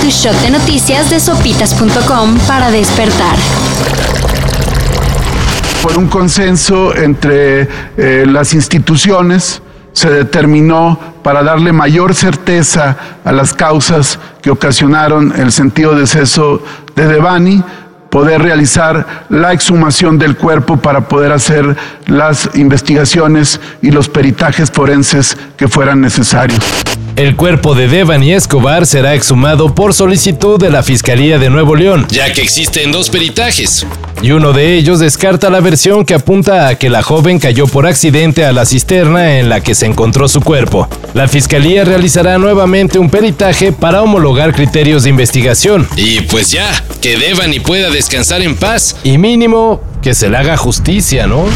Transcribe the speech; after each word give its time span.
Tu 0.00 0.08
shot 0.08 0.34
de 0.40 0.50
noticias 0.50 1.10
de 1.10 1.20
sopitas.com 1.20 2.38
para 2.46 2.70
despertar. 2.70 3.36
Por 5.82 5.98
un 5.98 6.08
consenso 6.08 6.96
entre 6.96 7.68
eh, 7.98 8.24
las 8.26 8.54
instituciones 8.54 9.60
se 9.92 10.08
determinó 10.08 10.98
para 11.22 11.42
darle 11.42 11.74
mayor 11.74 12.14
certeza 12.14 12.96
a 13.22 13.32
las 13.32 13.52
causas 13.52 14.18
que 14.40 14.50
ocasionaron 14.50 15.34
el 15.38 15.52
sentido 15.52 15.92
de 15.92 16.00
deceso 16.00 16.62
de 16.94 17.06
Devani, 17.06 17.62
poder 18.08 18.40
realizar 18.40 19.26
la 19.28 19.52
exhumación 19.52 20.18
del 20.18 20.38
cuerpo 20.38 20.78
para 20.78 21.06
poder 21.06 21.32
hacer 21.32 21.76
las 22.06 22.48
investigaciones 22.54 23.60
y 23.82 23.90
los 23.90 24.08
peritajes 24.08 24.70
forenses 24.70 25.36
que 25.58 25.68
fueran 25.68 26.00
necesarios. 26.00 26.64
El 27.16 27.34
cuerpo 27.34 27.74
de 27.74 27.88
Devani 27.88 28.34
Escobar 28.34 28.84
será 28.86 29.14
exhumado 29.14 29.74
por 29.74 29.94
solicitud 29.94 30.60
de 30.60 30.68
la 30.68 30.82
Fiscalía 30.82 31.38
de 31.38 31.48
Nuevo 31.48 31.74
León, 31.74 32.06
ya 32.10 32.30
que 32.30 32.42
existen 32.42 32.92
dos 32.92 33.08
peritajes. 33.08 33.86
Y 34.20 34.32
uno 34.32 34.52
de 34.52 34.74
ellos 34.74 34.98
descarta 34.98 35.48
la 35.48 35.60
versión 35.60 36.04
que 36.04 36.12
apunta 36.12 36.68
a 36.68 36.74
que 36.74 36.90
la 36.90 37.02
joven 37.02 37.38
cayó 37.38 37.66
por 37.68 37.86
accidente 37.86 38.44
a 38.44 38.52
la 38.52 38.66
cisterna 38.66 39.38
en 39.38 39.48
la 39.48 39.62
que 39.62 39.74
se 39.74 39.86
encontró 39.86 40.28
su 40.28 40.42
cuerpo. 40.42 40.88
La 41.14 41.26
Fiscalía 41.26 41.84
realizará 41.84 42.36
nuevamente 42.36 42.98
un 42.98 43.08
peritaje 43.08 43.72
para 43.72 44.02
homologar 44.02 44.52
criterios 44.54 45.04
de 45.04 45.08
investigación. 45.08 45.88
Y 45.96 46.20
pues 46.20 46.50
ya, 46.50 46.84
que 47.00 47.16
Devani 47.16 47.60
pueda 47.60 47.88
descansar 47.88 48.42
en 48.42 48.56
paz. 48.56 48.94
Y 49.04 49.16
mínimo, 49.16 49.80
que 50.02 50.14
se 50.14 50.28
le 50.28 50.36
haga 50.36 50.58
justicia, 50.58 51.26
¿no? 51.26 51.46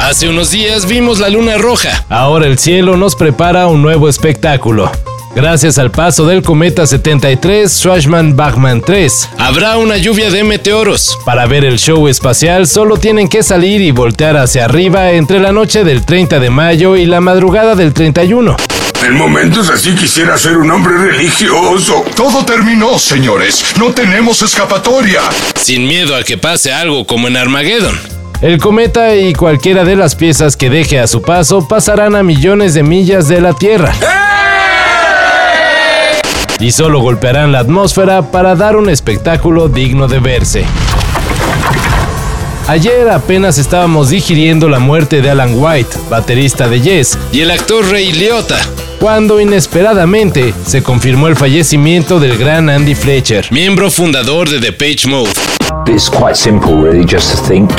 Hace 0.00 0.30
unos 0.30 0.50
días 0.50 0.86
vimos 0.86 1.18
la 1.18 1.28
luna 1.28 1.58
roja. 1.58 2.06
Ahora 2.08 2.46
el 2.46 2.58
cielo 2.58 2.96
nos 2.96 3.14
prepara 3.14 3.66
un 3.66 3.82
nuevo 3.82 4.08
espectáculo. 4.08 4.90
Gracias 5.36 5.76
al 5.76 5.90
paso 5.90 6.26
del 6.26 6.42
cometa 6.42 6.86
73 6.86 7.70
Schwarzman-Bachmann 7.70 8.82
3, 8.84 9.28
habrá 9.38 9.76
una 9.76 9.98
lluvia 9.98 10.30
de 10.30 10.42
meteoros. 10.42 11.18
Para 11.26 11.46
ver 11.46 11.66
el 11.66 11.78
show 11.78 12.08
espacial 12.08 12.66
solo 12.66 12.96
tienen 12.96 13.28
que 13.28 13.42
salir 13.42 13.82
y 13.82 13.90
voltear 13.90 14.38
hacia 14.38 14.64
arriba 14.64 15.12
entre 15.12 15.38
la 15.38 15.52
noche 15.52 15.84
del 15.84 16.04
30 16.04 16.40
de 16.40 16.50
mayo 16.50 16.96
y 16.96 17.04
la 17.04 17.20
madrugada 17.20 17.74
del 17.74 17.92
31. 17.92 18.56
En 19.04 19.14
momentos 19.14 19.68
así 19.68 19.94
quisiera 19.94 20.38
ser 20.38 20.56
un 20.56 20.70
hombre 20.70 20.96
religioso. 20.96 22.04
Todo 22.16 22.44
terminó, 22.46 22.98
señores. 22.98 23.64
No 23.78 23.92
tenemos 23.92 24.40
escapatoria. 24.40 25.20
Sin 25.62 25.86
miedo 25.86 26.16
a 26.16 26.22
que 26.22 26.38
pase 26.38 26.72
algo 26.72 27.06
como 27.06 27.28
en 27.28 27.36
Armageddon. 27.36 28.19
El 28.42 28.58
cometa 28.58 29.14
y 29.16 29.34
cualquiera 29.34 29.84
de 29.84 29.96
las 29.96 30.14
piezas 30.14 30.56
que 30.56 30.70
deje 30.70 30.98
a 30.98 31.06
su 31.06 31.20
paso 31.20 31.68
pasarán 31.68 32.16
a 32.16 32.22
millones 32.22 32.72
de 32.72 32.82
millas 32.82 33.28
de 33.28 33.38
la 33.42 33.52
Tierra. 33.52 33.92
Y 36.58 36.70
solo 36.70 37.00
golpearán 37.00 37.52
la 37.52 37.58
atmósfera 37.58 38.30
para 38.30 38.54
dar 38.54 38.76
un 38.76 38.88
espectáculo 38.88 39.68
digno 39.68 40.08
de 40.08 40.20
verse. 40.20 40.64
Ayer 42.66 43.10
apenas 43.10 43.58
estábamos 43.58 44.08
digiriendo 44.08 44.70
la 44.70 44.78
muerte 44.78 45.20
de 45.20 45.28
Alan 45.28 45.52
White, 45.56 45.90
baterista 46.08 46.66
de 46.66 46.80
Yes, 46.80 47.18
y 47.32 47.40
el 47.40 47.50
actor 47.50 47.90
Ray 47.90 48.12
Liotta, 48.12 48.58
cuando 49.00 49.38
inesperadamente 49.38 50.54
se 50.64 50.82
confirmó 50.82 51.28
el 51.28 51.36
fallecimiento 51.36 52.18
del 52.18 52.38
gran 52.38 52.70
Andy 52.70 52.94
Fletcher, 52.94 53.48
miembro 53.50 53.90
fundador 53.90 54.48
de 54.48 54.60
The 54.60 54.72
Page 54.72 55.08
Mode. 55.08 55.32
It's 55.86 56.08
quite 56.08 56.36
simple, 56.36 56.76
really, 56.76 57.04
just 57.04 57.34
to 57.34 57.42
think 57.46 57.70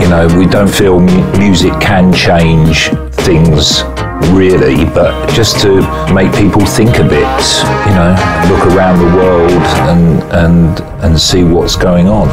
You 0.00 0.08
know, 0.08 0.26
we 0.38 0.46
don't 0.46 0.68
feel 0.70 0.98
music 1.38 1.72
can 1.80 2.12
change 2.12 2.90
things 3.24 3.84
really, 4.32 4.84
but 4.84 5.12
just 5.34 5.60
to 5.60 5.80
make 6.12 6.32
people 6.34 6.64
think 6.64 6.98
a 6.98 7.04
bit, 7.04 7.40
you 7.86 7.94
know, 7.94 8.14
look 8.48 8.66
around 8.74 8.98
the 8.98 9.16
world 9.16 9.50
and, 9.90 10.22
and, 10.32 10.80
and 11.04 11.20
see 11.20 11.44
what's 11.44 11.76
going 11.76 12.08
on. 12.08 12.28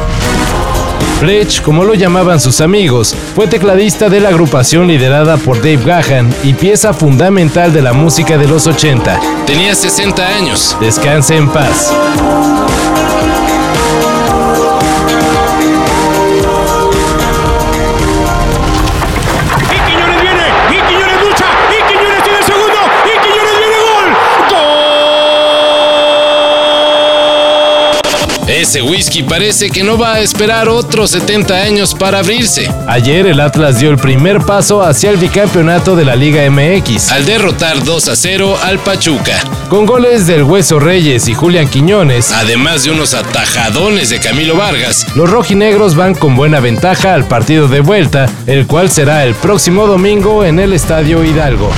Fletch, 1.18 1.62
como 1.62 1.84
lo 1.84 1.94
llamaban 1.94 2.38
sus 2.38 2.60
amigos, 2.60 3.14
fue 3.34 3.48
tecladista 3.48 4.08
de 4.08 4.20
la 4.20 4.28
agrupación 4.28 4.86
liderada 4.86 5.36
por 5.36 5.56
Dave 5.56 5.82
Gahan 5.84 6.32
y 6.44 6.54
pieza 6.54 6.92
fundamental 6.92 7.72
de 7.72 7.82
la 7.82 7.92
música 7.92 8.38
de 8.38 8.46
los 8.46 8.66
80. 8.68 9.18
Tenía 9.44 9.74
60 9.74 10.26
años. 10.26 10.76
Descanse 10.80 11.36
en 11.36 11.48
paz. 11.48 11.92
Ese 28.58 28.82
whisky 28.82 29.22
parece 29.22 29.70
que 29.70 29.84
no 29.84 29.96
va 29.96 30.14
a 30.14 30.20
esperar 30.20 30.68
otros 30.68 31.12
70 31.12 31.54
años 31.54 31.94
para 31.94 32.18
abrirse. 32.18 32.68
Ayer 32.88 33.28
el 33.28 33.38
Atlas 33.38 33.78
dio 33.78 33.88
el 33.88 33.98
primer 33.98 34.40
paso 34.40 34.82
hacia 34.82 35.10
el 35.10 35.16
bicampeonato 35.16 35.94
de 35.94 36.04
la 36.04 36.16
Liga 36.16 36.42
MX. 36.50 37.12
Al 37.12 37.24
derrotar 37.24 37.84
2 37.84 38.08
a 38.08 38.16
0 38.16 38.58
al 38.64 38.80
Pachuca. 38.80 39.44
Con 39.68 39.86
goles 39.86 40.26
del 40.26 40.42
Hueso 40.42 40.80
Reyes 40.80 41.28
y 41.28 41.34
Julián 41.34 41.68
Quiñones. 41.68 42.32
Además 42.32 42.82
de 42.82 42.90
unos 42.90 43.14
atajadones 43.14 44.10
de 44.10 44.18
Camilo 44.18 44.56
Vargas. 44.56 45.06
Los 45.14 45.30
rojinegros 45.30 45.94
van 45.94 46.16
con 46.16 46.34
buena 46.34 46.58
ventaja 46.58 47.14
al 47.14 47.28
partido 47.28 47.68
de 47.68 47.78
vuelta, 47.78 48.28
el 48.48 48.66
cual 48.66 48.90
será 48.90 49.24
el 49.24 49.36
próximo 49.36 49.86
domingo 49.86 50.44
en 50.44 50.58
el 50.58 50.72
Estadio 50.72 51.22
Hidalgo. 51.22 51.70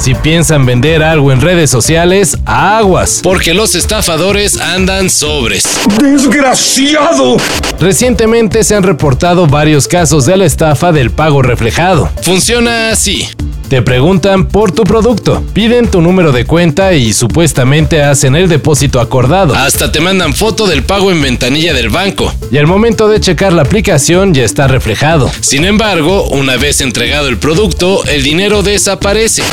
Si 0.00 0.14
piensan 0.14 0.64
vender 0.64 1.02
algo 1.02 1.30
en 1.30 1.42
redes 1.42 1.68
sociales, 1.70 2.38
aguas. 2.46 3.20
Porque 3.22 3.52
los 3.52 3.74
estafadores 3.74 4.58
andan 4.58 5.10
sobres. 5.10 5.64
¡Desgraciado! 6.00 7.36
Recientemente 7.78 8.64
se 8.64 8.74
han 8.74 8.82
reportado 8.82 9.46
varios 9.46 9.86
casos 9.86 10.24
de 10.24 10.38
la 10.38 10.46
estafa 10.46 10.90
del 10.90 11.10
pago 11.10 11.42
reflejado. 11.42 12.08
Funciona 12.22 12.92
así. 12.92 13.28
Te 13.70 13.82
preguntan 13.82 14.48
por 14.48 14.72
tu 14.72 14.82
producto, 14.82 15.44
piden 15.52 15.88
tu 15.88 16.00
número 16.00 16.32
de 16.32 16.44
cuenta 16.44 16.92
y 16.94 17.12
supuestamente 17.12 18.02
hacen 18.02 18.34
el 18.34 18.48
depósito 18.48 19.00
acordado. 19.00 19.54
Hasta 19.54 19.92
te 19.92 20.00
mandan 20.00 20.34
foto 20.34 20.66
del 20.66 20.82
pago 20.82 21.12
en 21.12 21.22
ventanilla 21.22 21.72
del 21.72 21.88
banco. 21.88 22.34
Y 22.50 22.58
al 22.58 22.66
momento 22.66 23.06
de 23.06 23.20
checar 23.20 23.52
la 23.52 23.62
aplicación 23.62 24.34
ya 24.34 24.42
está 24.42 24.66
reflejado. 24.66 25.30
Sin 25.40 25.64
embargo, 25.64 26.24
una 26.30 26.56
vez 26.56 26.80
entregado 26.80 27.28
el 27.28 27.38
producto, 27.38 28.04
el 28.06 28.24
dinero 28.24 28.64
desaparece. 28.64 29.44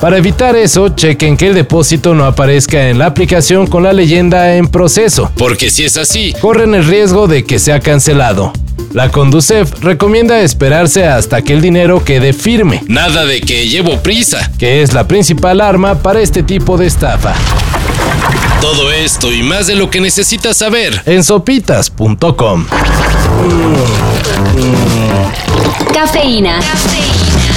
Para 0.00 0.16
evitar 0.16 0.54
eso, 0.54 0.90
chequen 0.90 1.36
que 1.36 1.48
el 1.48 1.54
depósito 1.54 2.14
no 2.14 2.24
aparezca 2.24 2.88
en 2.88 3.00
la 3.00 3.06
aplicación 3.06 3.66
con 3.66 3.82
la 3.82 3.92
leyenda 3.92 4.54
en 4.54 4.68
proceso. 4.68 5.32
Porque 5.36 5.70
si 5.70 5.82
es 5.84 5.96
así, 5.96 6.34
corren 6.40 6.72
el 6.76 6.86
riesgo 6.86 7.26
de 7.26 7.44
que 7.44 7.58
sea 7.58 7.80
cancelado. 7.80 8.52
La 8.94 9.10
Conducef 9.10 9.82
recomienda 9.82 10.38
esperarse 10.38 11.04
hasta 11.04 11.42
que 11.42 11.52
el 11.52 11.60
dinero 11.60 12.04
quede 12.04 12.32
firme. 12.32 12.80
Nada 12.86 13.24
de 13.24 13.40
que 13.40 13.66
llevo 13.66 14.00
prisa. 14.04 14.52
Que 14.56 14.82
es 14.82 14.94
la 14.94 15.08
principal 15.08 15.60
arma 15.60 15.96
para 15.96 16.20
este 16.20 16.44
tipo 16.44 16.78
de 16.78 16.86
estafa. 16.86 17.34
Todo 18.60 18.92
esto 18.92 19.32
y 19.32 19.42
más 19.42 19.66
de 19.66 19.74
lo 19.74 19.90
que 19.90 20.00
necesitas 20.00 20.58
saber 20.58 21.02
en 21.06 21.24
sopitas.com. 21.24 22.66
Cafeína. 25.92 26.60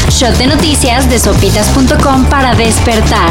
Shot 0.09 0.37
de 0.39 0.47
noticias 0.47 1.07
de 1.07 1.19
sopitas.com 1.19 2.25
para 2.25 2.55
despertar. 2.55 3.29